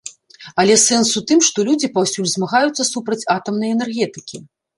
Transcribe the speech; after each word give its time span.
Але 0.61 0.77
сэнс 0.83 1.09
у 1.21 1.21
тым, 1.31 1.39
што 1.47 1.65
людзі 1.67 1.89
паўсюль 1.99 2.31
змагаюцца 2.33 2.87
супраць 2.93 3.27
атамнай 3.37 3.69
энергетыкі. 3.77 4.43